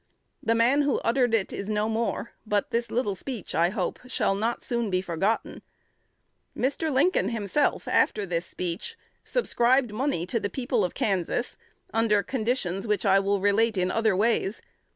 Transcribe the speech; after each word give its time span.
The 0.41 0.55
man 0.55 0.81
who 0.81 0.97
uttered 1.01 1.31
it 1.35 1.53
is 1.53 1.69
no 1.69 1.87
more; 1.87 2.31
but 2.43 2.71
this 2.71 2.89
little 2.89 3.13
speech, 3.13 3.53
I 3.53 3.69
hope, 3.69 3.99
shall 4.07 4.33
not 4.33 4.63
soon 4.63 4.89
be 4.89 4.99
forgotten. 4.99 5.61
Mr. 6.57 6.91
Lincoln 6.91 7.29
himself, 7.29 7.87
after 7.87 8.25
this 8.25 8.47
speech, 8.47 8.97
subscribed 9.23 9.91
money 9.91 10.25
to 10.25 10.39
the 10.39 10.49
people 10.49 10.83
of 10.83 10.95
Kansas 10.95 11.55
under 11.93 12.23
conditions, 12.23 12.87
which 12.87 13.05
I 13.05 13.19
will 13.19 13.39
relate 13.39 13.77
in 13.77 13.91
other 13.91 14.15
ways. 14.15 14.59